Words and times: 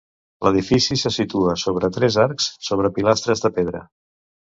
L'edifici 0.45 0.95
se 1.01 1.09
situa 1.17 1.53
sobre 1.63 1.89
tres 1.97 2.17
arcs 2.23 2.47
sobre 2.69 2.91
pilastres 2.97 3.45
de 3.45 3.53
pedra. 3.59 3.83